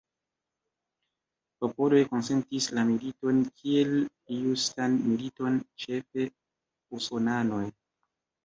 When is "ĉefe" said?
5.85-6.27